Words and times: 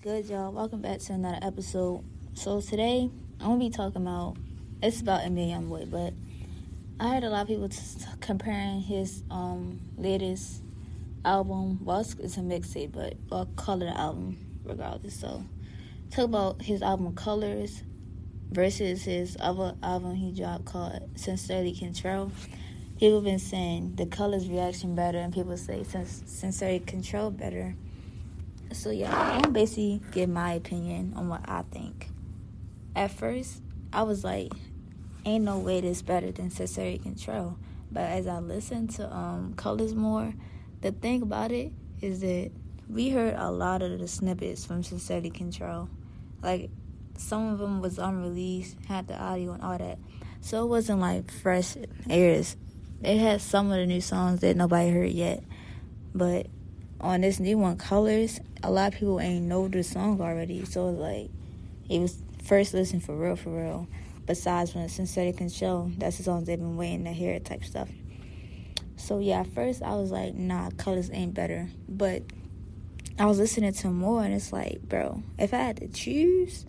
Good, 0.00 0.26
y'all. 0.26 0.52
Welcome 0.52 0.80
back 0.80 1.00
to 1.00 1.14
another 1.14 1.40
episode. 1.42 2.04
So 2.34 2.60
today 2.60 3.10
I'm 3.40 3.46
gonna 3.46 3.58
be 3.58 3.68
talking 3.68 4.00
about 4.02 4.36
it's 4.80 5.00
about 5.00 5.22
NBA 5.22 5.50
Youngboy, 5.50 5.90
but 5.90 6.14
I 7.00 7.14
heard 7.14 7.24
a 7.24 7.30
lot 7.30 7.42
of 7.42 7.48
people 7.48 7.68
t- 7.68 7.78
comparing 8.20 8.80
his 8.80 9.24
um 9.28 9.80
latest 9.96 10.62
album. 11.24 11.84
Well, 11.84 11.98
it's, 11.98 12.14
it's 12.14 12.36
a 12.36 12.40
mixtape, 12.42 12.92
but 12.92 13.14
I'll 13.32 13.46
call 13.56 13.82
it 13.82 13.88
an 13.88 13.96
album 13.96 14.36
regardless. 14.62 15.18
So 15.18 15.42
talk 16.12 16.26
about 16.26 16.62
his 16.62 16.80
album 16.80 17.16
Colors 17.16 17.82
versus 18.52 19.02
his 19.02 19.36
other 19.40 19.74
album 19.82 20.14
he 20.14 20.30
dropped 20.30 20.66
called 20.66 21.10
Sincerely 21.16 21.74
Kentrell. 21.74 22.30
People 23.00 23.20
been 23.20 23.40
saying 23.40 23.96
the 23.96 24.06
Colors 24.06 24.48
reaction 24.48 24.94
better, 24.94 25.18
and 25.18 25.34
people 25.34 25.56
say 25.56 25.82
Sincerely 25.82 26.78
Kentrell 26.78 27.36
better. 27.36 27.74
So 28.72 28.90
yeah, 28.90 29.16
I'm 29.16 29.42
gonna 29.42 29.52
basically 29.52 30.00
give 30.12 30.28
my 30.28 30.52
opinion 30.52 31.14
on 31.16 31.28
what 31.28 31.48
I 31.48 31.62
think. 31.70 32.08
At 32.94 33.10
first, 33.10 33.62
I 33.92 34.02
was 34.02 34.24
like, 34.24 34.52
"Ain't 35.24 35.44
no 35.44 35.58
way 35.58 35.80
this 35.80 36.02
better 36.02 36.30
than 36.30 36.50
Sincerely 36.50 36.98
Kentrell." 36.98 37.56
But 37.90 38.04
as 38.04 38.26
I 38.26 38.38
listened 38.38 38.90
to 38.96 39.14
um, 39.14 39.54
Colors 39.54 39.94
more, 39.94 40.34
the 40.82 40.92
thing 40.92 41.22
about 41.22 41.52
it 41.52 41.72
is 42.00 42.20
that 42.20 42.50
we 42.88 43.10
heard 43.10 43.34
a 43.36 43.50
lot 43.50 43.82
of 43.82 43.98
the 43.98 44.08
snippets 44.08 44.64
from 44.64 44.82
Sincerely 44.82 45.30
Kentrell. 45.30 45.88
Like 46.42 46.70
some 47.16 47.52
of 47.52 47.58
them 47.58 47.80
was 47.80 47.98
unreleased, 47.98 48.76
had 48.86 49.08
the 49.08 49.18
audio 49.18 49.52
and 49.52 49.62
all 49.62 49.78
that, 49.78 49.98
so 50.40 50.64
it 50.64 50.68
wasn't 50.68 51.00
like 51.00 51.30
fresh 51.30 51.76
airs. 52.08 52.56
It 53.02 53.18
had 53.18 53.40
some 53.40 53.70
of 53.70 53.78
the 53.78 53.86
new 53.86 54.00
songs 54.00 54.40
that 54.40 54.56
nobody 54.56 54.90
heard 54.90 55.10
yet, 55.10 55.42
but 56.14 56.46
on 57.00 57.20
this 57.20 57.38
new 57.38 57.58
one, 57.58 57.76
Colors, 57.76 58.40
a 58.62 58.70
lot 58.70 58.92
of 58.92 58.98
people 58.98 59.20
ain't 59.20 59.46
know 59.46 59.68
the 59.68 59.82
song 59.82 60.20
already. 60.20 60.64
So 60.64 60.88
like, 60.88 61.30
it 61.88 62.00
was 62.00 62.18
first 62.42 62.74
listen 62.74 63.00
for 63.00 63.16
real, 63.16 63.36
for 63.36 63.50
real. 63.50 63.86
Besides 64.26 64.74
when 64.74 64.88
Sincerely 64.88 65.32
Kentrell, 65.32 65.96
that's 65.98 66.18
the 66.18 66.24
songs 66.24 66.46
they've 66.46 66.58
been 66.58 66.76
waiting 66.76 67.04
to 67.04 67.12
hear 67.12 67.38
type 67.40 67.64
stuff. 67.64 67.88
So 68.96 69.20
yeah, 69.20 69.40
at 69.40 69.46
first 69.46 69.82
I 69.82 69.94
was 69.94 70.10
like, 70.10 70.34
nah, 70.34 70.70
Colors 70.76 71.10
ain't 71.12 71.34
better. 71.34 71.68
But 71.88 72.24
I 73.18 73.26
was 73.26 73.38
listening 73.38 73.72
to 73.72 73.88
more 73.88 74.22
and 74.22 74.34
it's 74.34 74.52
like, 74.52 74.82
bro, 74.82 75.22
if 75.38 75.54
I 75.54 75.58
had 75.58 75.76
to 75.78 75.88
choose, 75.88 76.66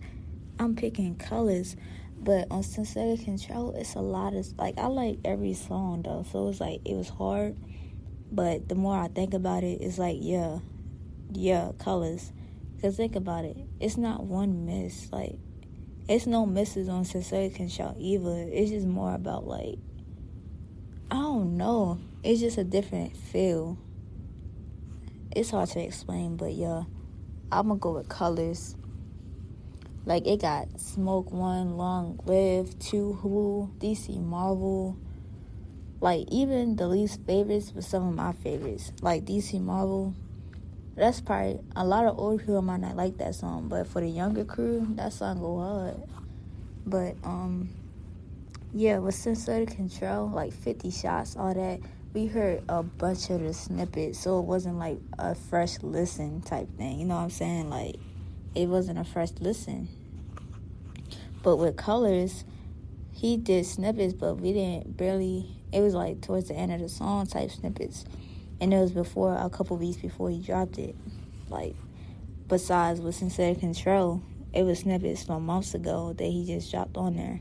I'm 0.58 0.76
picking 0.76 1.16
Colors. 1.16 1.76
But 2.22 2.48
on 2.50 2.62
Sincerely 2.62 3.18
Kentrell, 3.18 3.74
it's 3.76 3.94
a 3.94 4.00
lot 4.00 4.34
of 4.34 4.46
like 4.58 4.78
I 4.78 4.86
like 4.86 5.18
every 5.24 5.54
song 5.54 6.02
though, 6.02 6.24
so 6.30 6.48
it's 6.48 6.60
like 6.60 6.80
it 6.84 6.94
was 6.94 7.08
hard 7.08 7.56
but 8.32 8.68
the 8.68 8.74
more 8.74 8.96
I 8.96 9.08
think 9.08 9.34
about 9.34 9.64
it, 9.64 9.80
it's 9.80 9.98
like, 9.98 10.18
yeah, 10.20 10.58
yeah, 11.32 11.72
colors. 11.78 12.32
Because 12.76 12.96
think 12.96 13.16
about 13.16 13.44
it, 13.44 13.56
it's 13.78 13.96
not 13.96 14.24
one 14.24 14.64
miss. 14.64 15.12
Like, 15.12 15.36
it's 16.08 16.26
no 16.26 16.46
misses 16.46 16.88
on 16.88 17.04
Sincerely 17.04 17.50
Kentrell 17.50 17.94
either. 17.98 18.48
It's 18.50 18.70
just 18.70 18.86
more 18.86 19.14
about, 19.14 19.46
like, 19.46 19.78
I 21.10 21.16
don't 21.16 21.56
know. 21.56 21.98
It's 22.22 22.40
just 22.40 22.58
a 22.58 22.64
different 22.64 23.16
feel. 23.16 23.78
It's 25.34 25.50
hard 25.50 25.68
to 25.70 25.80
explain, 25.80 26.36
but 26.36 26.52
yeah, 26.52 26.84
I'm 27.52 27.68
gonna 27.68 27.78
go 27.78 27.92
with 27.92 28.08
colors. 28.08 28.76
Like, 30.06 30.26
it 30.26 30.40
got 30.40 30.80
Smoke 30.80 31.30
One, 31.30 31.76
Long 31.76 32.18
Live, 32.24 32.78
Two 32.78 33.14
Who, 33.14 33.70
DC 33.78 34.20
Marvel 34.20 34.96
like 36.00 36.26
even 36.30 36.76
the 36.76 36.88
least 36.88 37.20
favorites 37.26 37.72
were 37.74 37.82
some 37.82 38.08
of 38.08 38.14
my 38.14 38.32
favorites. 38.32 38.92
Like 39.02 39.24
DC 39.24 39.60
Marvel. 39.60 40.14
That's 40.96 41.20
probably 41.20 41.60
a 41.76 41.84
lot 41.84 42.06
of 42.06 42.18
old 42.18 42.40
people 42.40 42.62
might 42.62 42.80
not 42.80 42.96
like 42.96 43.18
that 43.18 43.34
song, 43.34 43.68
but 43.68 43.86
for 43.86 44.00
the 44.00 44.08
younger 44.08 44.44
crew, 44.44 44.86
that 44.96 45.12
song 45.12 45.40
go 45.40 45.58
hard. 45.58 46.02
But 46.86 47.16
um 47.24 47.70
yeah, 48.72 48.98
with 48.98 49.14
Sincerely 49.14 49.66
Kentrell, 49.66 50.32
like 50.32 50.52
50 50.52 50.90
shots, 50.90 51.36
all 51.36 51.52
that, 51.52 51.80
we 52.12 52.26
heard 52.26 52.62
a 52.68 52.82
bunch 52.82 53.28
of 53.30 53.40
the 53.40 53.52
snippets, 53.52 54.20
so 54.20 54.38
it 54.38 54.44
wasn't 54.44 54.78
like 54.78 54.98
a 55.18 55.34
fresh 55.34 55.82
listen 55.82 56.40
type 56.40 56.68
thing. 56.76 57.00
You 57.00 57.06
know 57.06 57.16
what 57.16 57.22
I'm 57.22 57.30
saying? 57.30 57.68
Like, 57.68 57.96
it 58.54 58.68
wasn't 58.68 58.98
a 58.98 59.04
fresh 59.04 59.30
listen. 59.40 59.88
But 61.42 61.56
with 61.56 61.76
Colors, 61.76 62.44
he 63.12 63.36
did 63.36 63.66
snippets, 63.66 64.12
but 64.12 64.36
we 64.36 64.52
didn't 64.52 64.96
barely 64.96 65.59
it 65.72 65.80
was 65.80 65.94
like 65.94 66.20
towards 66.20 66.48
the 66.48 66.54
end 66.54 66.72
of 66.72 66.80
the 66.80 66.88
song 66.88 67.26
type 67.26 67.50
snippets, 67.50 68.04
and 68.60 68.72
it 68.72 68.78
was 68.78 68.92
before 68.92 69.36
a 69.36 69.50
couple 69.50 69.76
weeks 69.76 70.00
before 70.00 70.30
he 70.30 70.40
dropped 70.40 70.78
it. 70.78 70.96
Like 71.48 71.76
besides 72.48 73.00
with 73.00 73.14
Sincere 73.14 73.54
Kentrell, 73.54 74.22
it 74.52 74.64
was 74.64 74.80
snippets 74.80 75.24
from 75.24 75.46
months 75.46 75.74
ago 75.74 76.12
that 76.12 76.24
he 76.24 76.44
just 76.46 76.70
dropped 76.70 76.96
on 76.96 77.16
there. 77.16 77.40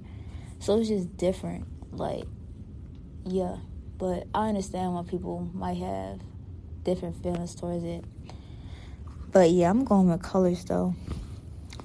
So 0.60 0.76
it 0.76 0.80
was 0.80 0.88
just 0.90 1.18
different. 1.18 1.66
Like 1.92 2.26
yeah, 3.26 3.58
but 3.98 4.28
I 4.34 4.50
understand 4.50 4.94
why 4.94 5.04
people 5.04 5.50
might 5.54 5.78
have 5.78 6.20
different 6.84 7.22
feelings 7.22 7.56
towards 7.56 7.84
it. 7.84 8.06
But 9.32 9.52
yeah, 9.52 9.70
I'm 9.70 9.84
going 9.84 10.10
with 10.10 10.22
colors 10.24 10.64
though. 10.66 10.96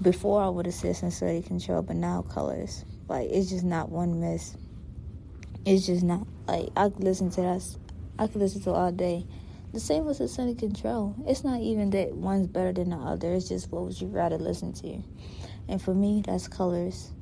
Before 0.00 0.42
I 0.42 0.48
would 0.48 0.66
have 0.66 0.74
said 0.74 0.96
sincerely 0.96 1.42
Kentrell, 1.42 1.86
but 1.86 1.96
now 1.96 2.22
colors. 2.22 2.84
Like 3.08 3.28
it's 3.30 3.50
just 3.50 3.64
not 3.64 3.90
one 3.90 4.20
miss. 4.20 4.56
It's 5.66 5.86
just 5.86 6.02
not 6.02 6.26
like 6.46 6.68
I 6.76 6.90
could 6.90 7.02
listen 7.02 7.30
to 7.30 7.40
that. 7.40 7.76
I 8.18 8.26
could 8.26 8.36
listen 8.36 8.60
to 8.62 8.72
all 8.72 8.92
day. 8.92 9.26
The 9.72 9.80
same 9.80 10.04
with 10.04 10.18
Sincerely 10.18 10.54
Kentrell. 10.54 11.14
It's 11.26 11.42
not 11.42 11.60
even 11.60 11.88
that 11.90 12.12
one's 12.12 12.48
better 12.48 12.72
than 12.72 12.90
the 12.90 12.96
other. 12.96 13.32
It's 13.32 13.48
just 13.48 13.72
what 13.72 13.84
would 13.84 13.98
you 13.98 14.08
rather 14.08 14.36
listen 14.36 14.74
to. 14.74 15.02
And 15.66 15.80
for 15.80 15.94
me, 15.94 16.22
that's 16.24 16.48
Colors. 16.48 17.12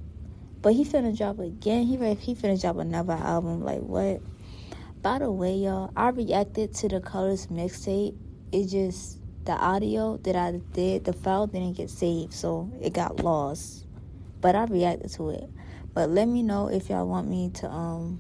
But 0.61 0.75
he 0.75 0.85
finna 0.85 1.17
drop 1.17 1.39
again. 1.39 1.85
He 1.87 1.97
he 2.17 2.35
finna 2.35 2.61
drop 2.61 2.79
another 2.79 3.13
album. 3.13 3.63
Like 3.63 3.81
what? 3.81 4.21
By 5.03 5.21
the 5.21 5.31
way, 5.31 5.55
y'all, 5.55 5.93
I 5.97 6.09
reacted 6.09 6.75
to 6.75 6.89
the 6.89 7.01
Colors 7.01 7.47
mixtape. 7.47 8.17
It 8.51 8.67
just 8.67 9.19
the 9.45 9.53
audio 9.53 10.17
that 10.19 10.35
I 10.35 10.61
did, 10.73 11.05
the 11.05 11.13
file 11.13 11.47
didn't 11.47 11.77
get 11.77 11.91
saved, 11.91 12.35
so 12.35 12.71
it 12.81 12.93
got 12.93 13.23
lost. 13.23 13.87
But 14.41 14.57
I 14.57 14.65
reacted 14.65 15.13
to 15.13 15.31
it. 15.31 15.49
But 15.95 16.11
let 16.11 16.27
me 16.27 16.43
know 16.43 16.69
if 16.69 16.91
y'all 16.91 17.07
want 17.07 17.29
me 17.29 17.51
to 17.55 17.69
um 17.71 18.19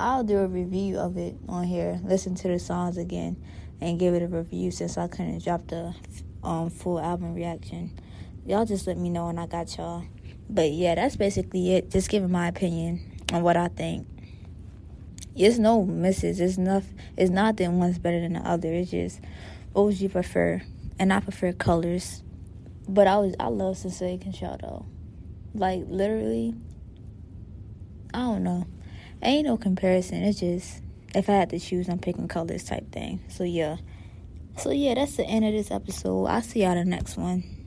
I'll 0.00 0.24
do 0.24 0.38
a 0.38 0.46
review 0.46 0.98
of 0.98 1.18
it 1.18 1.36
on 1.46 1.64
here. 1.64 2.00
Listen 2.02 2.34
to 2.36 2.48
the 2.48 2.58
songs 2.58 2.96
again 2.96 3.36
and 3.82 3.98
give 3.98 4.14
it 4.14 4.22
a 4.22 4.28
review 4.28 4.70
since 4.70 4.96
I 4.96 5.08
couldn't 5.08 5.44
drop 5.44 5.66
the 5.66 5.94
um, 6.42 6.70
full 6.70 6.98
album 6.98 7.34
reaction. 7.34 7.98
Y'all 8.46 8.64
just 8.64 8.86
let 8.86 8.96
me 8.96 9.10
know 9.10 9.28
and 9.28 9.38
I 9.38 9.46
got 9.46 9.76
y'all. 9.76 10.04
But 10.48 10.72
yeah, 10.72 10.94
that's 10.94 11.16
basically 11.16 11.74
it. 11.74 11.90
Just 11.90 12.08
giving 12.08 12.32
my 12.32 12.48
opinion 12.48 13.00
on 13.30 13.42
what 13.42 13.58
I 13.58 13.68
think. 13.68 14.06
It's 15.36 15.58
no 15.58 15.84
misses. 15.84 16.40
It's 16.40 16.56
not. 16.56 16.82
It's 17.16 17.30
not 17.30 17.58
that 17.58 17.70
one's 17.70 17.98
better 17.98 18.20
than 18.20 18.32
the 18.32 18.40
other. 18.40 18.72
It's 18.72 18.90
just 18.90 19.20
what 19.72 19.84
would 19.84 20.00
you 20.00 20.08
prefer? 20.08 20.62
And 20.98 21.12
I 21.12 21.20
prefer 21.20 21.52
colors. 21.52 22.22
But 22.88 23.06
I 23.06 23.18
was 23.18 23.34
I 23.38 23.48
love 23.48 23.76
Sincerely 23.76 24.18
Kentrell 24.18 24.60
though. 24.60 24.86
Like 25.54 25.84
literally, 25.86 26.54
I 28.14 28.18
don't 28.20 28.42
know 28.42 28.66
ain't 29.28 29.46
no 29.46 29.56
comparison. 29.56 30.22
It's 30.22 30.40
just 30.40 30.82
if 31.14 31.28
I 31.28 31.32
had 31.34 31.50
to 31.50 31.58
choose, 31.58 31.88
I'm 31.88 31.98
picking 31.98 32.28
colors 32.28 32.64
type 32.64 32.90
thing. 32.92 33.20
So 33.28 33.44
yeah. 33.44 33.76
So 34.58 34.70
yeah, 34.70 34.94
that's 34.94 35.16
the 35.16 35.24
end 35.24 35.44
of 35.44 35.52
this 35.52 35.70
episode. 35.70 36.26
I'll 36.26 36.42
see 36.42 36.62
y'all 36.62 36.74
the 36.74 36.84
next 36.84 37.16
one. 37.16 37.59